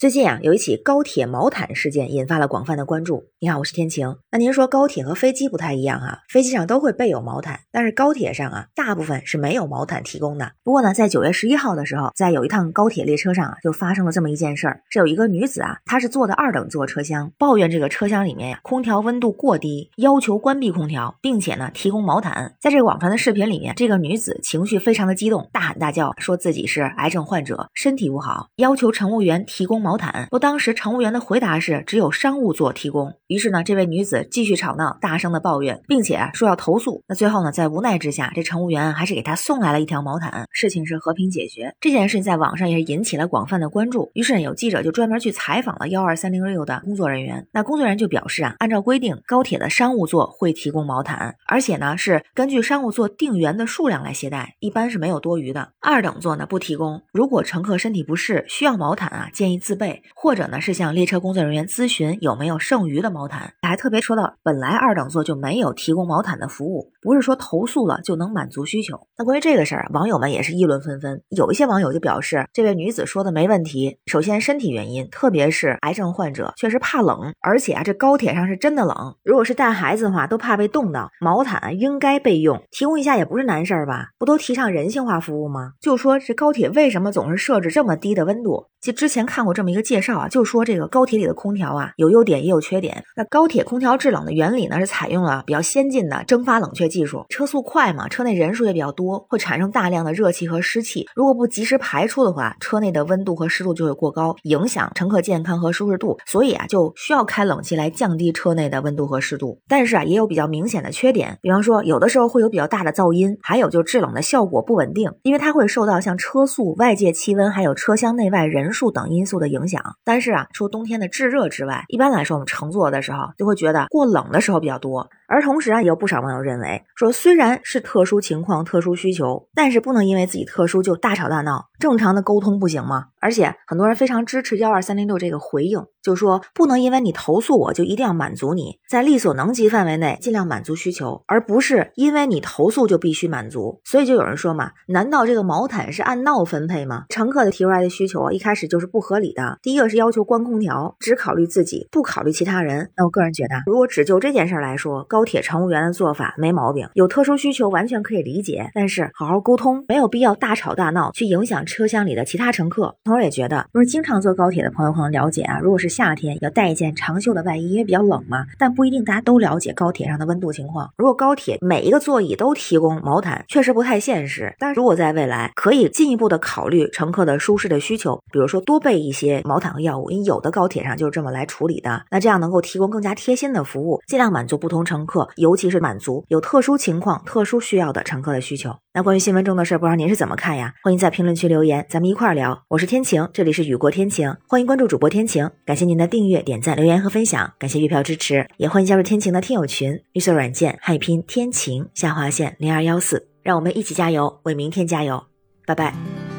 [0.00, 3.24] 最近啊，有一起高铁毛毯事件引发了广泛的关注。
[3.38, 4.16] 你好，我是天晴。
[4.30, 6.20] 那您说高铁和飞机不太一样啊？
[6.30, 10.52] 飞机上都会备有毛毯，但是高铁上啊，大部分是没有毛毯提供的。
[10.64, 14.80] 不过呢，在九月十一号的时候，在有一趟高铁列车上啊，就发生了这么一件事儿。
[14.88, 22.54] 是有一个女子啊，她是坐的二等座车厢，抱怨这个车厢里面呀，空调温度过低，要求关闭空调，并且呢，提供毛毯。
[22.58, 29.89] 在这个网传的视频里面，这个女子情绪非常的激动，大喊大叫，说自己是癌症患者，身体不好，要求乘务员提供毛。
[29.90, 33.12] 毛毯，不，当时乘务员的回答是只有商务座提供。
[33.26, 37.02] 于是呢，这位女子继续吵闹，大声的抱怨，并且说要投诉。
[37.08, 41.74] 那最后呢，在无奈之下，这乘务员还是给她送来了一条毛毯，事情是和平解决。
[41.80, 44.12] 这件事在网上也是引起了广泛的关注。
[44.14, 47.44] 于是呢有记者就专门去采访了幺二三零六的工作人员。
[47.50, 55.72] 那工作人员就表示啊，按照规定，高铁的商务座会提供毛毯，而且呢是根据商务座定员的数量来携带，一般是没有多余的。
[55.80, 57.02] 二等座呢不提供。
[57.12, 59.79] 如果乘客身体不适需要毛毯啊，建议自。
[59.80, 63.54] 备，或者呢是向列车工作人员咨询有没有剩余的毛毯。
[63.62, 69.00] 还特别说到，本来二等座就没有提供毛毯的服务，不是说投诉了就能满足需求。
[69.16, 71.22] 那关于这个事儿，网友们也是议论纷纷。
[71.30, 73.96] 有一些网友就表示，这位女子说的没问题。
[74.06, 79.16] 首先，身体原因，特别是癌症患者，确实怕冷，而且啊，这高铁上是真的冷。
[79.24, 84.08] 如果是带孩子的话，都怕被冻到，毛毯应该备用，提供一下也不是难事儿吧？
[84.18, 85.72] 不都提倡人性化服务吗？
[85.80, 88.66] 就说这高铁为什么总是设置这么低的温度？
[88.80, 93.04] 就之前看过这么一个介绍啊，就说这个高铁里的空调啊有优点也有缺点。
[93.14, 101.06] 那高铁空调制冷的原理呢是采用了比较先进的蒸发冷却技术，车速快嘛，车内人数也比较多，会产生大量的热气和湿气。
[101.14, 106.18] 如果不及时排出的话，车内的温度和湿度就会过高，影响乘客健康和舒适度。
[106.26, 109.58] 所以啊，就需要开冷气来降低车内的温度和湿度。
[109.68, 118.70] 但是啊，也有比较明显的缺点，比方说有的时候会有比较大的噪音，还有就制冷的效果不稳定，因为它会受到像车速、外界气温还有车厢内外人。
[118.70, 125.08] 数等因素的影影响，但是啊，除冬天的炙热之外，一般来说，我们乘坐的时候就会觉得过冷的时候比较多。
[125.30, 131.66] 而同时啊，也有不少网友认为说，虽然是特殊情况、特殊需求，但是不能因为自己特殊就大吵大闹。
[131.78, 133.06] 正常的沟通不行吗？
[133.20, 143.80] 而且很多人非常支持幺二三零六这个回应，就说不能因为你投诉我就一定要满足你，在力所能及范围内尽量满足需求，而不是因为你投诉就必须满足。
[143.84, 147.04] 所以就有人说嘛，难道这个毛毯是按闹分配吗？
[147.08, 149.58] 乘客的提出来的需求啊，一开始就是不合理的。
[149.62, 152.90] 第一个是要求关空调，只考虑自己，不考虑其他人。
[152.96, 158.70] 那我个人觉得，如果只就这件事来说，高高铁乘务员的做法没毛病，有特殊需求完全可以理解。
[158.72, 161.66] 但是好好沟通，没有必要大吵大闹去影响。
[161.66, 165.58] 车厢里的其他乘客，同时也觉得，不是经常坐高铁的朋友可能了解啊。
[165.60, 168.46] 如果是夏天，要带一件长袖的外衣，因为比较冷嘛。
[168.58, 170.90] 但不一定大家都了解高铁上的温度情况。
[170.96, 174.54] 如果高铁每一个座椅都提供毛毯，确实不太现实。
[174.58, 182.02] 但如果在未来，可以进一步的考虑乘客的舒适的需求，比如说多备一些毛毯和药物，因为有的高铁上就是这么来处理的。
[182.10, 188.74] 那这样能够提供更加贴心的服务，尽量满足不同乘客，客尤其是满足有特殊情况、特殊需要的乘客的需求。
[188.92, 190.74] 那关于新闻中的事儿，不知道您是怎么看呀？
[190.82, 191.60] 欢迎在评论区留。
[191.64, 192.62] 言，咱们一块儿聊。
[192.68, 195.50] 我是天晴，这里是雨过天晴，欢迎关注主播天晴。
[195.64, 200.00] 感谢您的订阅、点赞、留言和分享，感谢月票支持，也欢迎加入天晴的听友群。
[200.12, 205.22] 绿色软件汉语拼天晴下划线零二幺四，让我们一起加油，为明天加油。
[205.66, 206.29] 拜拜。